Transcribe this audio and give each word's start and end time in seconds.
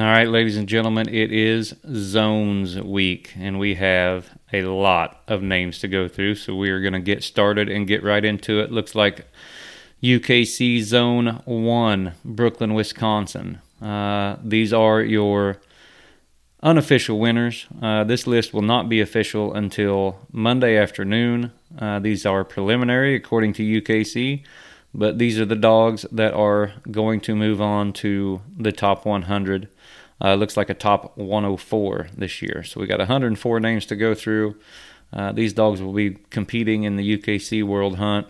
All 0.00 0.04
right, 0.04 0.28
ladies 0.28 0.56
and 0.56 0.68
gentlemen, 0.68 1.08
it 1.08 1.32
is 1.32 1.74
Zones 1.92 2.80
Week, 2.80 3.32
and 3.36 3.58
we 3.58 3.74
have 3.74 4.38
a 4.52 4.62
lot 4.62 5.22
of 5.26 5.42
names 5.42 5.80
to 5.80 5.88
go 5.88 6.06
through. 6.06 6.36
So 6.36 6.54
we 6.54 6.70
are 6.70 6.80
going 6.80 6.92
to 6.92 7.00
get 7.00 7.24
started 7.24 7.68
and 7.68 7.84
get 7.84 8.04
right 8.04 8.24
into 8.24 8.60
it. 8.60 8.70
Looks 8.70 8.94
like 8.94 9.26
UKC 10.00 10.82
Zone 10.82 11.42
1, 11.46 12.12
Brooklyn, 12.24 12.74
Wisconsin. 12.74 13.58
Uh, 13.82 14.36
these 14.40 14.72
are 14.72 15.00
your 15.00 15.56
unofficial 16.62 17.18
winners. 17.18 17.66
Uh, 17.82 18.04
this 18.04 18.24
list 18.24 18.54
will 18.54 18.62
not 18.62 18.88
be 18.88 19.00
official 19.00 19.52
until 19.52 20.20
Monday 20.30 20.76
afternoon. 20.76 21.50
Uh, 21.76 21.98
these 21.98 22.24
are 22.24 22.44
preliminary 22.44 23.16
according 23.16 23.52
to 23.54 23.64
UKC, 23.64 24.44
but 24.94 25.18
these 25.18 25.38
are 25.38 25.44
the 25.44 25.56
dogs 25.56 26.06
that 26.10 26.34
are 26.34 26.72
going 26.90 27.20
to 27.20 27.34
move 27.34 27.60
on 27.60 27.92
to 27.94 28.40
the 28.56 28.72
top 28.72 29.04
100. 29.04 29.68
Uh, 30.20 30.34
looks 30.34 30.56
like 30.56 30.70
a 30.70 30.74
top 30.74 31.16
104 31.16 32.08
this 32.16 32.42
year. 32.42 32.64
So 32.64 32.80
we 32.80 32.86
got 32.86 32.98
104 32.98 33.60
names 33.60 33.86
to 33.86 33.96
go 33.96 34.14
through. 34.14 34.56
Uh, 35.12 35.32
these 35.32 35.52
dogs 35.52 35.80
will 35.80 35.92
be 35.92 36.18
competing 36.30 36.82
in 36.82 36.96
the 36.96 37.18
UKC 37.18 37.62
World 37.62 37.96
Hunt, 37.96 38.26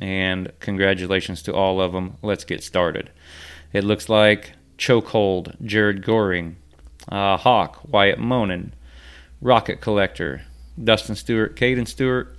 and 0.00 0.52
congratulations 0.60 1.42
to 1.42 1.54
all 1.54 1.80
of 1.80 1.92
them. 1.92 2.18
Let's 2.22 2.44
get 2.44 2.62
started. 2.62 3.10
It 3.72 3.84
looks 3.84 4.08
like 4.08 4.52
Chokehold, 4.78 5.60
Jared 5.64 6.04
Goring, 6.04 6.56
uh, 7.08 7.36
Hawk, 7.36 7.80
Wyatt 7.88 8.18
Monin, 8.18 8.74
Rocket 9.40 9.80
Collector, 9.80 10.42
Dustin 10.82 11.16
Stewart, 11.16 11.56
Caden 11.56 11.88
Stewart, 11.88 12.36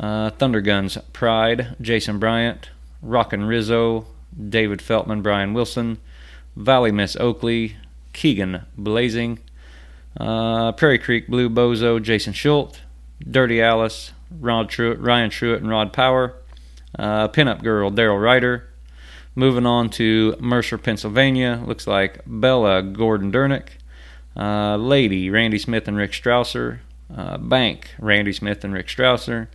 uh, 0.00 0.30
Thunderguns, 0.32 1.02
Pride, 1.12 1.76
Jason 1.80 2.18
Bryant, 2.18 2.70
Rockin' 3.02 3.44
Rizzo, 3.44 4.06
David 4.48 4.80
Feltman, 4.80 5.22
Brian 5.22 5.54
Wilson, 5.54 5.98
Valley 6.56 6.92
Miss 6.92 7.16
Oakley, 7.16 7.76
Keegan 8.12 8.62
Blazing, 8.76 9.38
uh, 10.18 10.72
Prairie 10.72 10.98
Creek 10.98 11.28
Blue 11.28 11.48
Bozo, 11.48 12.00
Jason 12.02 12.32
Schultz, 12.32 12.78
Dirty 13.20 13.60
Alice, 13.62 14.12
Rod 14.30 14.68
Truitt, 14.68 15.04
Ryan 15.04 15.30
Truitt, 15.30 15.58
and 15.58 15.68
Rod 15.68 15.92
Power, 15.92 16.34
uh, 16.98 17.28
Pinup 17.28 17.62
Girl, 17.62 17.90
Daryl 17.90 18.20
Ryder, 18.20 18.68
Moving 19.34 19.64
on 19.64 19.88
to 19.90 20.36
Mercer, 20.40 20.76
Pennsylvania, 20.76 21.62
looks 21.66 21.86
like 21.86 22.20
Bella 22.26 22.82
Gordon 22.82 23.32
Dernick, 23.32 23.68
uh, 24.36 24.76
Lady 24.76 25.30
Randy 25.30 25.58
Smith 25.58 25.88
and 25.88 25.96
Rick 25.96 26.12
Strausser, 26.12 26.80
uh, 27.16 27.38
Bank 27.38 27.90
Randy 27.98 28.32
Smith 28.32 28.64
and 28.64 28.74
Rick 28.74 28.88
Strausser, 28.88 29.48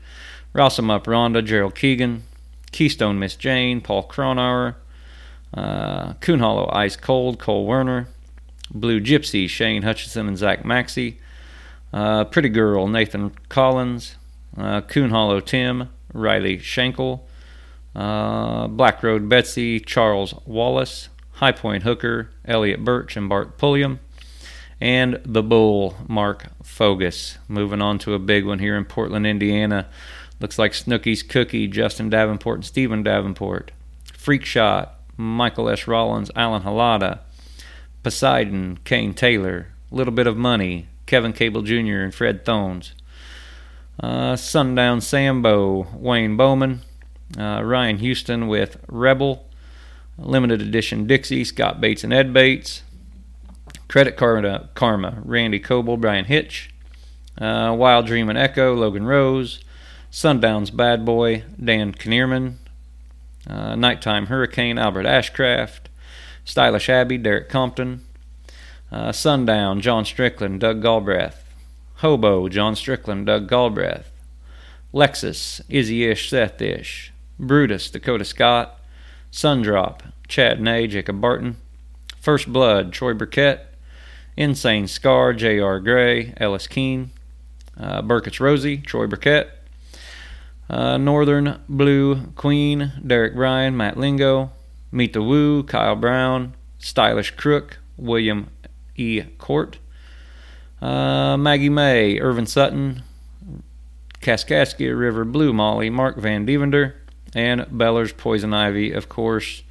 Rossum 0.54 0.90
Up 0.90 1.06
Rhonda 1.06 1.44
Gerald 1.44 1.76
Keegan, 1.76 2.24
Keystone 2.72 3.20
Miss 3.20 3.36
Jane 3.36 3.82
Paul 3.82 4.04
Cronauer, 4.04 4.76
uh, 5.54 6.14
Coon 6.14 6.40
Hollow 6.40 6.70
Ice 6.72 6.96
Cold 6.96 7.40
Cole 7.40 7.66
Werner, 7.66 8.08
Blue 8.72 9.00
Gypsy 9.00 9.50
Shane 9.50 9.84
Hutchinson 9.84 10.28
and 10.28 10.38
Zach 10.38 10.66
Maxey, 10.66 11.20
uh, 11.94 12.26
Pretty 12.26 12.50
Girl 12.50 12.88
Nathan 12.88 13.32
Collins, 13.50 14.16
uh, 14.58 14.82
Coon 14.82 15.10
Hollow 15.10 15.40
Tim 15.40 15.90
Riley 16.14 16.60
Schenkel, 16.60 17.28
uh, 17.96 18.68
Black 18.68 19.02
Road 19.04 19.30
Betsy, 19.30 19.80
Charles 19.80 20.34
Wallace, 20.46 21.10
High 21.34 21.52
Point 21.52 21.84
Hooker, 21.84 22.30
Elliot 22.46 22.84
Birch, 22.84 23.16
and 23.16 23.30
Bart 23.30 23.58
Pulliam. 23.58 24.00
And 24.80 25.20
the 25.26 25.42
Bull, 25.42 25.96
Mark 26.08 26.48
Fogus. 26.64 27.38
Moving 27.48 27.82
on 27.82 27.98
to 28.00 28.14
a 28.14 28.20
big 28.20 28.46
one 28.46 28.60
here 28.60 28.78
in 28.78 28.86
Portland, 28.86 29.26
Indiana. 29.26 29.88
Looks 30.40 30.60
like 30.60 30.74
Snooky's 30.74 31.24
Cookie, 31.24 31.68
Justin 31.68 32.10
Davenport, 32.10 32.58
and 32.58 32.66
Stephen 32.66 33.02
Davenport. 33.02 33.72
Freak 34.14 34.46
Shot, 34.46 35.00
Michael 35.18 35.70
S. 35.70 35.88
Rollins, 35.88 36.30
Alan 36.36 36.62
Halada, 36.62 37.20
Poseidon, 38.04 38.78
Kane 38.84 39.14
Taylor, 39.14 39.70
Little 39.90 40.14
Bit 40.14 40.28
of 40.28 40.38
Money, 40.38 40.88
Kevin 41.08 41.34
Cable 41.34 41.64
Jr., 41.64 42.04
and 42.04 42.14
Fred 42.14 42.46
Thones. 42.46 42.94
Uh, 44.00 44.36
Sundown 44.36 45.02
Sambo, 45.02 45.88
Wayne 45.94 46.38
Bowman, 46.38 46.82
uh, 47.38 47.64
Ryan 47.64 47.98
Houston 47.98 48.48
with 48.48 48.78
Rebel. 48.88 49.44
Limited 50.20 50.62
edition 50.62 51.06
Dixie, 51.06 51.44
Scott 51.44 51.80
Bates 51.80 52.04
and 52.04 52.12
Ed 52.12 52.34
Bates. 52.34 52.82
Credit 53.88 54.18
Karma, 54.18 54.70
Karma 54.74 55.22
Randy 55.24 55.60
Coble, 55.60 55.98
Brian 55.98 56.26
Hitch. 56.26 56.74
Uh, 57.40 57.76
Wild 57.78 58.06
Dream 58.06 58.30
and 58.30 58.38
Echo, 58.38 58.76
Logan 58.76 59.06
Rose. 59.06 59.64
Sundown's 60.10 60.72
Bad 60.72 61.06
Boy, 61.06 61.44
Dan 61.64 61.94
Knierman. 61.94 62.56
Uh, 63.50 63.76
Nighttime 63.76 64.28
Hurricane, 64.28 64.78
Albert 64.78 65.06
Ashcraft. 65.06 65.88
Stylish 66.44 66.90
Abbey, 66.90 67.18
Derek 67.18 67.50
Compton. 67.50 68.02
Uh, 68.92 69.12
Sundown, 69.12 69.82
John 69.82 70.06
Strickland, 70.06 70.60
Doug 70.60 70.82
Galbraith. 70.82 71.44
Hobo, 71.98 72.48
John 72.50 72.76
Strickland, 72.76 73.26
Doug 73.26 73.48
Galbraith. 73.48 74.12
Lexus, 74.94 75.62
Izzy 75.70 76.06
Ish, 76.06 76.30
Seth 76.30 76.62
Ish. 76.62 77.12
Brutus, 77.40 77.90
Dakota 77.90 78.26
Scott, 78.26 78.80
Sundrop, 79.32 80.02
Chad 80.28 80.60
Nay, 80.60 80.88
Jacob 80.88 81.22
Barton, 81.22 81.58
First 82.20 82.52
Blood, 82.52 82.92
Troy 82.92 83.14
Burkett, 83.14 83.68
Insane 84.38 84.88
Scar, 84.88 85.34
J.R. 85.34 85.80
Gray, 85.80 86.34
Ellis 86.38 86.68
Keene, 86.68 87.10
uh, 87.80 88.04
Burkett's 88.04 88.40
Rosie, 88.40 88.78
Troy 88.78 89.08
Burkett, 89.08 89.50
uh, 90.70 90.98
Northern 90.98 91.60
Blue 91.68 92.28
Queen, 92.36 92.92
Derek 93.06 93.34
Bryan, 93.36 93.76
Matt 93.76 93.98
Lingo, 93.98 94.52
Meet 94.92 95.14
the 95.14 95.24
Woo, 95.24 95.64
Kyle 95.64 95.96
Brown, 95.96 96.54
Stylish 96.78 97.32
Crook, 97.32 97.80
William 97.98 98.50
E. 98.96 99.22
Court, 99.40 99.80
uh, 100.82 101.36
Maggie 101.36 101.70
May, 101.70 102.20
Irvin 102.20 102.46
Sutton, 102.46 103.02
Kaskaskia 104.22 104.98
River 104.98 105.26
Blue 105.26 105.52
Molly, 105.52 105.90
Mark 105.90 106.18
Van 106.18 106.46
Devender, 106.46 106.94
and 107.34 107.66
Beller's 107.72 108.14
Poison 108.14 108.54
Ivy, 108.54 108.92
of 108.92 109.10
course. 109.10 109.64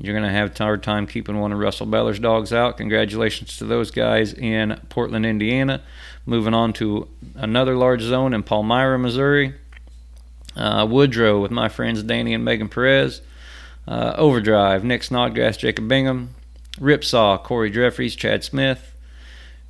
You're 0.00 0.14
going 0.14 0.26
to 0.26 0.30
have 0.30 0.58
a 0.58 0.62
hard 0.62 0.82
time 0.84 1.08
keeping 1.08 1.40
one 1.40 1.52
of 1.52 1.58
Russell 1.58 1.86
Beller's 1.86 2.20
dogs 2.20 2.52
out. 2.52 2.76
Congratulations 2.76 3.58
to 3.58 3.64
those 3.64 3.90
guys 3.90 4.32
in 4.32 4.80
Portland, 4.88 5.26
Indiana. 5.26 5.82
Moving 6.24 6.54
on 6.54 6.72
to 6.74 7.08
another 7.34 7.74
large 7.74 8.02
zone 8.02 8.32
in 8.32 8.44
Palmyra, 8.44 8.98
Missouri. 8.98 9.54
Uh, 10.54 10.86
Woodrow 10.88 11.40
with 11.40 11.50
my 11.50 11.68
friends 11.68 12.02
Danny 12.02 12.32
and 12.32 12.44
Megan 12.44 12.68
Perez. 12.68 13.22
Uh, 13.88 14.14
Overdrive, 14.16 14.84
Nick 14.84 15.02
Snodgrass, 15.02 15.56
Jacob 15.56 15.88
Bingham. 15.88 16.34
Ripsaw, 16.78 17.42
Corey 17.42 17.70
Jeffries, 17.70 18.14
Chad 18.14 18.44
Smith. 18.44 18.94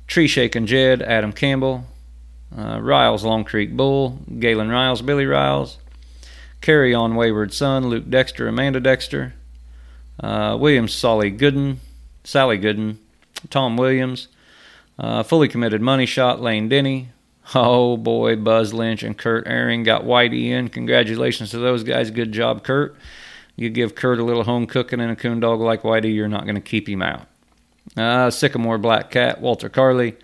Tree 0.05 0.27
Shaking 0.27 0.67
Jed, 0.67 1.01
Adam 1.01 1.33
Campbell. 1.33 1.85
Uh, 2.55 2.79
Riles, 2.81 3.23
Long 3.23 3.45
Creek 3.45 3.75
Bull, 3.75 4.19
Galen 4.39 4.69
Riles, 4.69 5.01
Billy 5.01 5.25
Riles. 5.25 5.77
Carry 6.61 6.93
On 6.93 7.15
Wayward 7.15 7.53
Son, 7.53 7.87
Luke 7.87 8.09
Dexter, 8.09 8.47
Amanda 8.47 8.79
Dexter, 8.79 9.33
uh, 10.19 10.57
Williams, 10.59 10.93
Sally 10.93 11.31
Gooden, 11.31 11.77
Sally 12.23 12.57
Gooden, 12.57 12.97
Tom 13.49 13.77
Williams, 13.77 14.27
uh, 14.97 15.23
Fully 15.23 15.47
Committed 15.47 15.81
Money 15.81 16.05
Shot, 16.05 16.41
Lane 16.41 16.69
Denny. 16.69 17.09
Oh 17.55 17.97
boy, 17.97 18.35
Buzz 18.35 18.73
Lynch 18.73 19.01
and 19.01 19.17
Kurt 19.17 19.47
Aaron 19.47 19.83
got 19.83 20.03
Whitey 20.03 20.49
in. 20.49 20.69
Congratulations 20.69 21.49
to 21.51 21.57
those 21.57 21.83
guys. 21.83 22.11
Good 22.11 22.31
job, 22.31 22.63
Kurt. 22.63 22.95
You 23.55 23.69
give 23.69 23.95
Kurt 23.95 24.19
a 24.19 24.23
little 24.23 24.43
home 24.43 24.67
cooking 24.67 24.99
and 25.01 25.11
a 25.11 25.15
coon 25.15 25.39
dog 25.39 25.59
like 25.59 25.81
Whitey, 25.81 26.13
you're 26.13 26.27
not 26.27 26.43
going 26.43 26.55
to 26.55 26.61
keep 26.61 26.87
him 26.87 27.01
out. 27.01 27.27
Uh, 27.97 28.29
Sycamore 28.29 28.77
Black 28.77 29.09
Cat, 29.11 29.41
Walter 29.41 29.67
Carley, 29.67 30.15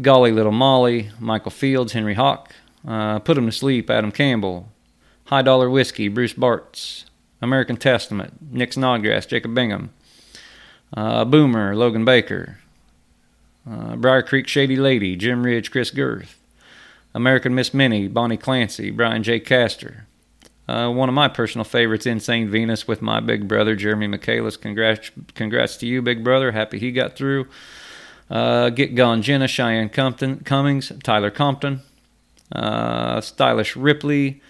Golly 0.00 0.32
Little 0.32 0.52
Molly, 0.52 1.10
Michael 1.20 1.50
Fields, 1.50 1.92
Henry 1.92 2.14
Hawk, 2.14 2.54
uh, 2.88 3.18
Put 3.18 3.36
Him 3.36 3.46
to 3.46 3.52
Sleep, 3.52 3.90
Adam 3.90 4.10
Campbell, 4.10 4.68
High 5.26 5.42
Dollar 5.42 5.68
Whiskey, 5.68 6.08
Bruce 6.08 6.32
Bartz, 6.32 7.04
American 7.42 7.76
Testament, 7.76 8.34
Nick 8.52 8.72
Snodgrass, 8.72 9.26
Jacob 9.26 9.54
Bingham, 9.54 9.90
uh, 10.96 11.24
Boomer, 11.24 11.74
Logan 11.74 12.04
Baker, 12.04 12.58
uh, 13.70 13.96
Briar 13.96 14.22
Creek 14.22 14.48
Shady 14.48 14.76
Lady, 14.76 15.16
Jim 15.16 15.44
Ridge, 15.44 15.70
Chris 15.70 15.90
Girth, 15.90 16.38
American 17.14 17.54
Miss 17.54 17.74
Minnie, 17.74 18.08
Bonnie 18.08 18.36
Clancy, 18.36 18.90
Brian 18.90 19.22
J. 19.22 19.40
Castor. 19.40 20.06
Uh, 20.68 20.88
one 20.88 21.08
of 21.08 21.14
my 21.14 21.26
personal 21.26 21.64
favorites, 21.64 22.06
Insane 22.06 22.48
Venus, 22.48 22.86
with 22.86 23.02
my 23.02 23.18
big 23.18 23.48
brother, 23.48 23.74
Jeremy 23.74 24.06
Michaelis. 24.06 24.56
Congrats, 24.56 25.10
congrats 25.34 25.76
to 25.78 25.86
you, 25.86 26.00
big 26.00 26.22
brother. 26.22 26.52
Happy 26.52 26.78
he 26.78 26.92
got 26.92 27.16
through. 27.16 27.48
Uh, 28.30 28.70
Get 28.70 28.94
Gone 28.94 29.22
Jenna, 29.22 29.48
Cheyenne 29.48 29.88
Compton, 29.88 30.40
Cummings, 30.44 30.92
Tyler 31.02 31.32
Compton, 31.32 31.80
uh, 32.52 33.20
Stylish 33.20 33.74
Ripley, 33.74 34.40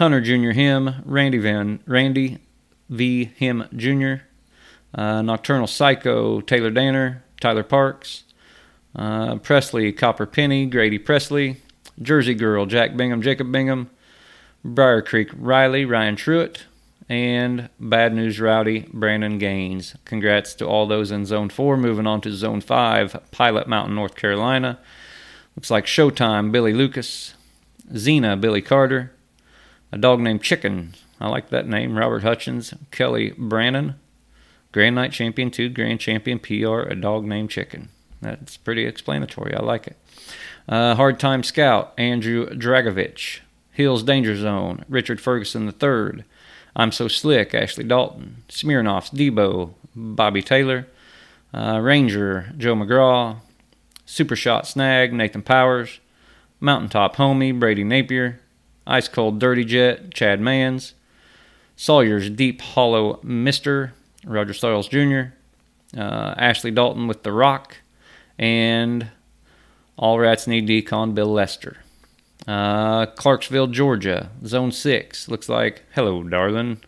Hunter 0.00 0.22
Jr. 0.22 0.52
Him, 0.52 1.02
Randy 1.04 1.36
Van 1.36 1.80
Randy 1.84 2.38
V. 2.88 3.24
Him 3.36 3.68
Jr., 3.76 4.24
uh, 4.94 5.20
Nocturnal 5.20 5.66
Psycho, 5.66 6.40
Taylor 6.40 6.70
Danner, 6.70 7.22
Tyler 7.38 7.62
Parks, 7.62 8.24
uh, 8.96 9.36
Presley 9.36 9.92
Copper 9.92 10.24
Penny, 10.24 10.64
Grady 10.64 10.98
Presley, 10.98 11.58
Jersey 12.00 12.32
Girl, 12.32 12.64
Jack 12.64 12.96
Bingham, 12.96 13.20
Jacob 13.20 13.52
Bingham, 13.52 13.90
Briar 14.64 15.02
Creek 15.02 15.28
Riley, 15.36 15.84
Ryan 15.84 16.16
Truitt, 16.16 16.62
and 17.10 17.68
Bad 17.78 18.14
News 18.14 18.40
Rowdy, 18.40 18.86
Brandon 18.94 19.36
Gaines. 19.36 19.96
Congrats 20.06 20.54
to 20.54 20.66
all 20.66 20.86
those 20.86 21.10
in 21.10 21.26
Zone 21.26 21.50
4. 21.50 21.76
Moving 21.76 22.06
on 22.06 22.22
to 22.22 22.32
Zone 22.32 22.62
5, 22.62 23.30
Pilot 23.32 23.68
Mountain, 23.68 23.96
North 23.96 24.14
Carolina. 24.14 24.78
Looks 25.54 25.70
like 25.70 25.84
Showtime, 25.84 26.50
Billy 26.50 26.72
Lucas. 26.72 27.34
Xena, 27.92 28.40
Billy 28.40 28.62
Carter. 28.62 29.12
A 29.92 29.98
dog 29.98 30.20
named 30.20 30.42
Chicken. 30.42 30.94
I 31.20 31.28
like 31.28 31.50
that 31.50 31.66
name. 31.66 31.96
Robert 31.96 32.22
Hutchins, 32.22 32.74
Kelly 32.90 33.32
Brannon. 33.36 33.96
Grand 34.72 34.94
Night 34.94 35.12
Champion 35.12 35.50
2, 35.50 35.68
Grand 35.70 35.98
Champion 35.98 36.38
PR, 36.38 36.80
a 36.82 36.94
dog 36.94 37.24
named 37.24 37.50
Chicken. 37.50 37.88
That's 38.22 38.56
pretty 38.56 38.84
explanatory. 38.84 39.54
I 39.54 39.62
like 39.62 39.88
it. 39.88 39.96
Uh, 40.68 40.94
Hard 40.94 41.18
Time 41.18 41.42
Scout, 41.42 41.92
Andrew 41.98 42.46
Dragovich. 42.46 43.40
Hills 43.72 44.02
Danger 44.02 44.36
Zone, 44.36 44.84
Richard 44.88 45.20
Ferguson 45.20 45.66
III. 45.66 46.24
I'm 46.76 46.92
So 46.92 47.08
Slick, 47.08 47.54
Ashley 47.54 47.84
Dalton. 47.84 48.44
Smirnoff's 48.48 49.10
Debo, 49.10 49.74
Bobby 49.96 50.42
Taylor. 50.42 50.86
Uh, 51.52 51.80
Ranger, 51.80 52.52
Joe 52.56 52.74
McGraw. 52.74 53.38
Super 54.06 54.36
Shot 54.36 54.66
Snag, 54.66 55.12
Nathan 55.12 55.42
Powers. 55.42 55.98
Mountaintop 56.60 57.16
Homie, 57.16 57.58
Brady 57.58 57.84
Napier. 57.84 58.40
Ice 58.90 59.08
Cold 59.08 59.38
Dirty 59.38 59.64
Jet, 59.64 60.12
Chad 60.12 60.40
Mans. 60.40 60.94
Sawyer's 61.76 62.28
Deep 62.28 62.60
Hollow 62.60 63.20
Mister, 63.22 63.94
Roger 64.26 64.52
Soils 64.52 64.88
Jr. 64.88 65.32
Uh, 65.96 66.34
Ashley 66.36 66.70
Dalton 66.70 67.06
with 67.06 67.22
The 67.22 67.32
Rock. 67.32 67.76
And 68.38 69.10
all 69.96 70.18
Rats 70.18 70.46
Need 70.46 70.66
Decon, 70.66 71.14
Bill 71.14 71.32
Lester. 71.32 71.78
Uh, 72.48 73.06
Clarksville, 73.06 73.68
Georgia, 73.68 74.30
Zone 74.44 74.72
6. 74.72 75.28
Looks 75.28 75.48
like 75.48 75.84
Hello, 75.94 76.22
Darling, 76.22 76.78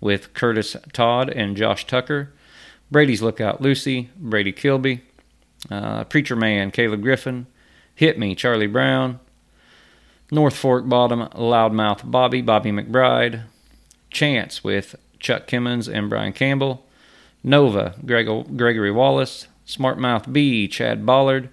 with 0.00 0.34
Curtis 0.34 0.76
Todd 0.92 1.30
and 1.30 1.56
Josh 1.56 1.86
Tucker. 1.86 2.32
Brady's 2.90 3.22
Lookout, 3.22 3.60
Lucy, 3.60 4.10
Brady 4.16 4.52
Kilby. 4.52 5.02
Uh, 5.70 6.04
Preacher 6.04 6.36
Man, 6.36 6.70
Caleb 6.70 7.02
Griffin. 7.02 7.46
Hit 7.94 8.18
Me, 8.18 8.34
Charlie 8.34 8.66
Brown. 8.66 9.20
North 10.30 10.56
Fork 10.56 10.88
Bottom, 10.88 11.20
Loudmouth 11.34 12.08
Bobby, 12.10 12.42
Bobby 12.42 12.70
McBride. 12.70 13.44
Chance 14.10 14.62
with 14.64 14.94
Chuck 15.18 15.46
Kimmons 15.46 15.88
and 15.92 16.08
Brian 16.10 16.32
Campbell. 16.32 16.86
Nova, 17.42 17.94
Greg- 18.04 18.56
Gregory 18.56 18.90
Wallace. 18.90 19.46
Smartmouth 19.66 20.32
B, 20.32 20.66
Chad 20.66 21.04
Bollard 21.04 21.50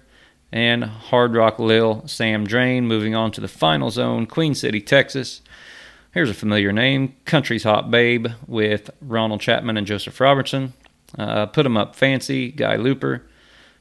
and 0.50 0.84
Hard 0.84 1.34
Rock 1.34 1.58
Lil 1.58 2.02
Sam 2.06 2.46
Drain. 2.46 2.86
Moving 2.86 3.14
on 3.14 3.30
to 3.32 3.42
the 3.42 3.48
final 3.48 3.90
zone, 3.90 4.24
Queen 4.26 4.54
City, 4.54 4.80
Texas. 4.80 5.42
Here's 6.12 6.30
a 6.30 6.34
familiar 6.34 6.72
name 6.72 7.14
Country's 7.26 7.64
Hot 7.64 7.90
Babe 7.90 8.28
with 8.46 8.88
Ronald 9.02 9.42
Chapman 9.42 9.76
and 9.76 9.86
Joseph 9.86 10.18
Robertson. 10.18 10.72
Uh, 11.18 11.44
Put 11.44 11.66
'em 11.66 11.76
Up 11.76 11.94
Fancy, 11.94 12.50
Guy 12.50 12.76
Looper. 12.76 13.22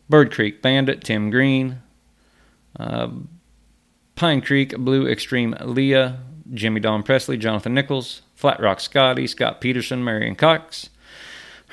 Bird 0.10 0.34
Creek 0.34 0.62
Bandit, 0.62 1.02
Tim 1.04 1.30
Green. 1.30 1.82
Uh, 2.78 3.08
Pine 4.16 4.42
Creek 4.42 4.78
Blue 4.78 5.08
Extreme 5.08 5.58
Leah, 5.62 6.20
Jimmy 6.54 6.80
Don 6.80 7.04
Presley, 7.04 7.36
Jonathan 7.38 7.74
Nichols. 7.74 8.22
Flat 8.36 8.62
Rock 8.62 8.80
Scotty, 8.80 9.28
Scott 9.28 9.60
Peterson, 9.60 10.04
Marion 10.04 10.36
Cox. 10.36 10.90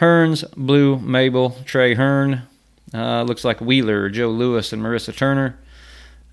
Hearns, 0.01 0.45
Blue 0.57 0.99
Mabel, 0.99 1.57
Trey 1.65 1.95
Hearn, 1.95 2.43
uh, 2.95 3.23
looks 3.23 3.45
like 3.45 3.61
Wheeler, 3.61 4.09
Joe 4.09 4.31
Lewis, 4.31 4.73
and 4.73 4.83
Marissa 4.83 5.17
Turner. 5.17 5.59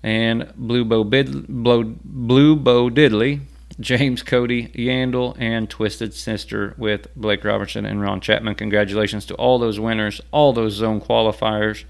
And 0.02 0.52
Blue 0.56 0.84
Bow, 0.84 1.04
Bid- 1.04 1.46
Blue 1.46 2.56
Bow 2.56 2.90
Diddley, 2.90 3.40
James 3.78 4.22
Cody 4.22 4.68
Yandel, 4.68 5.36
and 5.38 5.68
Twisted 5.68 6.14
Sister 6.14 6.74
with 6.78 7.14
Blake 7.14 7.44
Robertson 7.44 7.84
and 7.84 8.00
Ron 8.00 8.20
Chapman. 8.20 8.54
Congratulations 8.54 9.26
to 9.26 9.34
all 9.34 9.58
those 9.58 9.78
winners, 9.78 10.20
all 10.32 10.52
those 10.52 10.72
zone 10.72 11.00
qualifiers. 11.00 11.84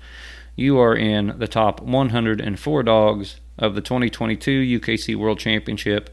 You 0.57 0.79
are 0.79 0.95
in 0.95 1.39
the 1.39 1.49
top 1.49 1.81
104 1.81 2.83
dogs 2.83 3.37
of 3.61 3.75
the 3.75 3.81
2022 3.81 4.81
UKC 4.81 5.15
World 5.15 5.39
Championship. 5.39 6.11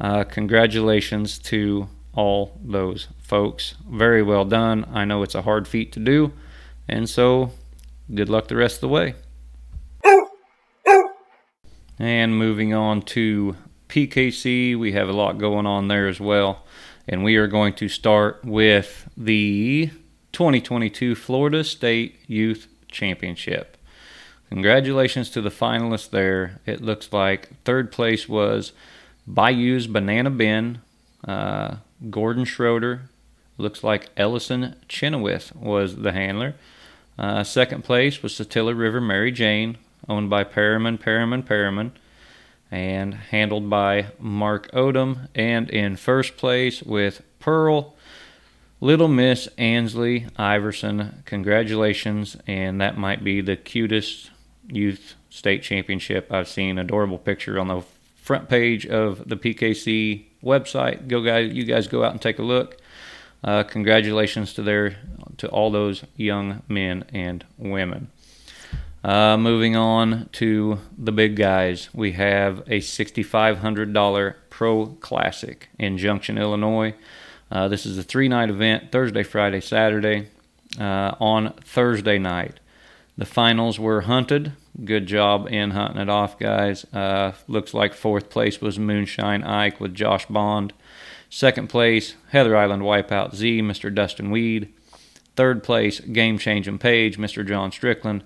Uh, 0.00 0.24
congratulations 0.24 1.38
to 1.38 1.88
all 2.14 2.58
those 2.64 3.08
folks. 3.18 3.74
Very 3.90 4.22
well 4.22 4.44
done. 4.44 4.86
I 4.92 5.04
know 5.04 5.22
it's 5.22 5.34
a 5.34 5.42
hard 5.42 5.68
feat 5.68 5.92
to 5.92 6.00
do, 6.00 6.32
and 6.88 7.08
so 7.08 7.50
good 8.14 8.28
luck 8.28 8.48
the 8.48 8.56
rest 8.56 8.76
of 8.76 8.80
the 8.82 8.88
way. 8.88 9.14
And 11.98 12.36
moving 12.36 12.74
on 12.74 13.02
to 13.02 13.56
PKC, 13.88 14.78
we 14.78 14.92
have 14.92 15.08
a 15.08 15.12
lot 15.12 15.38
going 15.38 15.66
on 15.66 15.88
there 15.88 16.08
as 16.08 16.20
well. 16.20 16.64
And 17.08 17.24
we 17.24 17.36
are 17.36 17.46
going 17.46 17.72
to 17.74 17.88
start 17.88 18.44
with 18.44 19.08
the 19.16 19.90
2022 20.32 21.14
Florida 21.14 21.64
State 21.64 22.18
Youth 22.26 22.68
Championship. 22.88 23.75
Congratulations 24.50 25.30
to 25.30 25.40
the 25.40 25.50
finalists 25.50 26.10
there. 26.10 26.60
It 26.66 26.80
looks 26.80 27.12
like 27.12 27.50
third 27.64 27.90
place 27.90 28.28
was 28.28 28.72
Bayou's 29.26 29.86
Banana 29.86 30.30
Bin, 30.30 30.80
uh, 31.26 31.76
Gordon 32.10 32.44
Schroeder. 32.44 33.02
Looks 33.58 33.82
like 33.82 34.10
Ellison 34.16 34.76
Chenoweth 34.88 35.54
was 35.56 35.96
the 35.96 36.12
handler. 36.12 36.54
Uh, 37.18 37.42
second 37.42 37.82
place 37.82 38.22
was 38.22 38.34
Satilla 38.34 38.76
River 38.76 39.00
Mary 39.00 39.32
Jane, 39.32 39.78
owned 40.08 40.28
by 40.30 40.44
Perriman, 40.44 40.98
Perriman, 40.98 41.42
Perriman, 41.42 41.92
and 42.70 43.14
handled 43.14 43.70
by 43.70 44.08
Mark 44.20 44.70
Odom. 44.72 45.28
And 45.34 45.70
in 45.70 45.96
first 45.96 46.36
place 46.36 46.82
with 46.82 47.22
Pearl, 47.40 47.94
Little 48.80 49.08
Miss 49.08 49.48
Ansley 49.56 50.26
Iverson. 50.36 51.22
Congratulations, 51.24 52.36
and 52.46 52.80
that 52.80 52.98
might 52.98 53.24
be 53.24 53.40
the 53.40 53.56
cutest 53.56 54.30
youth 54.68 55.14
state 55.30 55.62
championship 55.62 56.32
I've 56.32 56.48
seen. 56.48 56.78
an 56.78 56.86
Adorable 56.86 57.18
picture 57.18 57.58
on 57.58 57.68
the 57.68 57.82
front 58.16 58.48
page 58.48 58.86
of 58.86 59.28
the 59.28 59.36
PKC 59.36 60.24
website. 60.42 61.08
Go 61.08 61.22
guys, 61.22 61.52
you 61.52 61.64
guys 61.64 61.88
go 61.88 62.04
out 62.04 62.12
and 62.12 62.20
take 62.20 62.38
a 62.38 62.42
look. 62.42 62.78
Uh, 63.44 63.62
congratulations 63.62 64.54
to 64.54 64.62
their 64.62 64.96
to 65.36 65.48
all 65.48 65.70
those 65.70 66.04
young 66.16 66.62
men 66.68 67.04
and 67.12 67.44
women. 67.58 68.08
Uh, 69.04 69.36
moving 69.36 69.76
on 69.76 70.28
to 70.32 70.80
the 70.98 71.12
big 71.12 71.36
guys, 71.36 71.90
we 71.94 72.12
have 72.12 72.58
a 72.66 72.80
$6,500 72.80 74.34
Pro 74.50 74.86
Classic 74.86 75.68
in 75.78 75.96
Junction, 75.96 76.38
Illinois. 76.38 76.94
Uh, 77.48 77.68
this 77.68 77.86
is 77.86 77.98
a 77.98 78.02
three 78.02 78.26
night 78.26 78.50
event 78.50 78.90
Thursday, 78.90 79.22
Friday, 79.22 79.60
Saturday. 79.60 80.28
Uh, 80.80 81.14
on 81.20 81.54
Thursday 81.64 82.18
night, 82.18 82.60
the 83.16 83.26
finals 83.26 83.78
were 83.78 84.02
hunted. 84.02 84.52
Good 84.84 85.06
job 85.06 85.48
in 85.50 85.70
hunting 85.70 86.00
it 86.00 86.08
off, 86.08 86.38
guys. 86.38 86.84
Uh, 86.92 87.32
looks 87.48 87.72
like 87.72 87.94
fourth 87.94 88.28
place 88.28 88.60
was 88.60 88.78
Moonshine 88.78 89.42
Ike 89.42 89.80
with 89.80 89.94
Josh 89.94 90.26
Bond. 90.26 90.72
Second 91.30 91.68
place, 91.68 92.14
Heather 92.30 92.56
Island 92.56 92.82
Wipeout 92.82 93.34
Z, 93.34 93.62
Mr. 93.62 93.92
Dustin 93.94 94.30
Weed. 94.30 94.72
Third 95.34 95.62
place, 95.62 96.00
Game 96.00 96.38
Changing 96.38 96.78
Page, 96.78 97.18
Mr. 97.18 97.46
John 97.46 97.72
Strickland. 97.72 98.22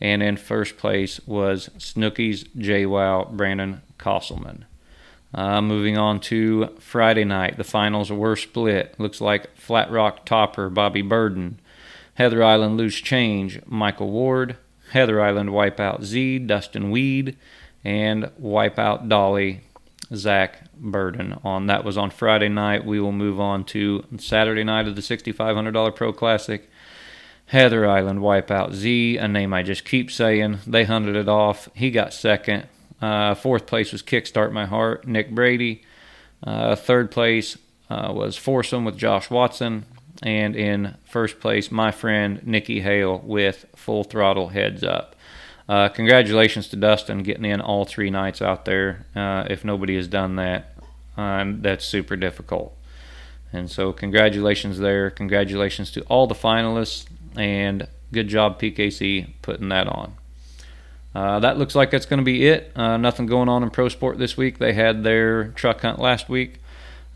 And 0.00 0.22
in 0.22 0.36
first 0.36 0.78
place 0.78 1.20
was 1.26 1.68
Snookies 1.78 2.48
JWoww, 2.56 3.32
Brandon 3.32 3.82
Kosselman. 3.98 4.64
Uh, 5.32 5.60
moving 5.60 5.96
on 5.96 6.18
to 6.18 6.68
Friday 6.80 7.24
night, 7.24 7.56
the 7.56 7.64
finals 7.64 8.10
were 8.10 8.34
split. 8.34 8.98
Looks 8.98 9.20
like 9.20 9.56
Flat 9.56 9.90
Rock 9.90 10.24
Topper, 10.24 10.70
Bobby 10.70 11.02
Burden. 11.02 11.60
Heather 12.20 12.44
Island 12.44 12.76
Loose 12.76 13.00
Change, 13.00 13.62
Michael 13.64 14.10
Ward. 14.10 14.58
Heather 14.90 15.22
Island 15.22 15.48
Wipeout 15.48 16.04
Z, 16.04 16.40
Dustin 16.40 16.90
Weed. 16.90 17.38
And 17.82 18.24
Wipeout 18.38 19.08
Dolly, 19.08 19.62
Zach 20.14 20.70
Burden. 20.74 21.38
On 21.42 21.66
that 21.68 21.82
was 21.82 21.96
on 21.96 22.10
Friday 22.10 22.50
night. 22.50 22.84
We 22.84 23.00
will 23.00 23.12
move 23.12 23.40
on 23.40 23.64
to 23.72 24.04
Saturday 24.18 24.64
night 24.64 24.86
of 24.86 24.96
the 24.96 25.00
$6,500 25.00 25.96
Pro 25.96 26.12
Classic. 26.12 26.68
Heather 27.46 27.88
Island 27.88 28.18
Wipeout 28.18 28.74
Z, 28.74 29.16
a 29.16 29.26
name 29.26 29.54
I 29.54 29.62
just 29.62 29.86
keep 29.86 30.10
saying. 30.10 30.58
They 30.66 30.84
hunted 30.84 31.16
it 31.16 31.26
off. 31.26 31.70
He 31.72 31.90
got 31.90 32.12
second. 32.12 32.68
Uh, 33.00 33.34
fourth 33.34 33.64
place 33.64 33.92
was 33.92 34.02
Kickstart 34.02 34.52
My 34.52 34.66
Heart, 34.66 35.06
Nick 35.06 35.34
Brady. 35.34 35.84
Uh, 36.44 36.76
third 36.76 37.10
place 37.10 37.56
uh, 37.88 38.12
was 38.14 38.36
Foursome 38.36 38.84
with 38.84 38.98
Josh 38.98 39.30
Watson. 39.30 39.86
And 40.22 40.54
in 40.54 40.96
first 41.04 41.40
place, 41.40 41.70
my 41.70 41.90
friend 41.90 42.46
Nikki 42.46 42.80
Hale 42.80 43.18
with 43.24 43.64
Full 43.74 44.04
Throttle 44.04 44.48
Heads 44.48 44.84
Up. 44.84 45.16
Uh, 45.68 45.88
congratulations 45.88 46.68
to 46.68 46.76
Dustin 46.76 47.22
getting 47.22 47.44
in 47.44 47.60
all 47.60 47.84
three 47.84 48.10
nights 48.10 48.42
out 48.42 48.64
there. 48.64 49.06
Uh, 49.14 49.44
if 49.48 49.64
nobody 49.64 49.96
has 49.96 50.08
done 50.08 50.36
that, 50.36 50.74
um, 51.16 51.62
that's 51.62 51.84
super 51.84 52.16
difficult. 52.16 52.76
And 53.52 53.70
so, 53.70 53.92
congratulations 53.92 54.78
there. 54.78 55.10
Congratulations 55.10 55.90
to 55.92 56.02
all 56.02 56.26
the 56.26 56.34
finalists, 56.34 57.06
and 57.36 57.86
good 58.12 58.28
job, 58.28 58.60
PKC, 58.60 59.30
putting 59.42 59.68
that 59.68 59.86
on. 59.86 60.14
Uh, 61.14 61.40
that 61.40 61.58
looks 61.58 61.74
like 61.74 61.90
that's 61.90 62.06
going 62.06 62.18
to 62.18 62.24
be 62.24 62.46
it. 62.46 62.72
Uh, 62.76 62.96
nothing 62.96 63.26
going 63.26 63.48
on 63.48 63.62
in 63.62 63.70
Pro 63.70 63.88
Sport 63.88 64.18
this 64.18 64.36
week. 64.36 64.58
They 64.58 64.72
had 64.72 65.02
their 65.02 65.48
truck 65.48 65.80
hunt 65.80 65.98
last 65.98 66.28
week. 66.28 66.60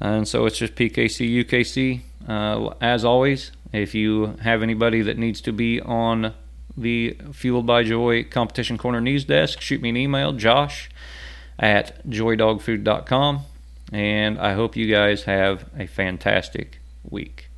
And 0.00 0.26
so 0.26 0.46
it's 0.46 0.58
just 0.58 0.74
PKC 0.74 1.44
UKC. 1.44 2.00
Uh, 2.28 2.74
as 2.80 3.04
always, 3.04 3.52
if 3.72 3.94
you 3.94 4.36
have 4.42 4.62
anybody 4.62 5.02
that 5.02 5.18
needs 5.18 5.40
to 5.42 5.52
be 5.52 5.80
on 5.80 6.34
the 6.76 7.16
Fueled 7.32 7.66
by 7.66 7.84
Joy 7.84 8.24
Competition 8.24 8.78
Corner 8.78 9.00
news 9.00 9.24
desk, 9.24 9.60
shoot 9.60 9.80
me 9.80 9.90
an 9.90 9.96
email, 9.96 10.32
josh 10.32 10.90
at 11.58 12.04
joydogfood.com. 12.08 13.40
And 13.92 14.38
I 14.38 14.54
hope 14.54 14.76
you 14.76 14.90
guys 14.90 15.24
have 15.24 15.66
a 15.78 15.86
fantastic 15.86 16.80
week. 17.08 17.48